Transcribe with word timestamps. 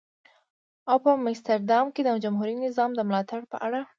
او 0.89 0.97
په 1.03 1.11
مستر 1.25 1.59
دام 1.69 1.85
کې 1.95 2.01
د 2.03 2.09
جمهوري 2.23 2.55
نظام 2.65 2.89
د 2.95 2.99
ملاتړ 3.09 3.39
په 3.51 3.57
اړه. 3.67 3.81